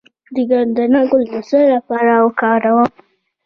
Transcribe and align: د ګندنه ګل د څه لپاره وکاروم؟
د 0.35 0.37
ګندنه 0.49 1.01
ګل 1.09 1.23
د 1.31 1.33
څه 1.49 1.59
لپاره 1.73 2.13
وکاروم؟ 2.25 2.89